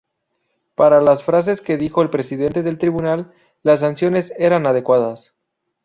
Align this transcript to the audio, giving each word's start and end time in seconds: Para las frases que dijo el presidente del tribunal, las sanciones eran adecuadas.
Para 0.73 0.99
las 0.99 1.21
frases 1.21 1.61
que 1.61 1.77
dijo 1.77 2.01
el 2.01 2.09
presidente 2.09 2.63
del 2.63 2.79
tribunal, 2.79 3.33
las 3.61 3.81
sanciones 3.81 4.33
eran 4.39 4.65
adecuadas. 4.65 5.35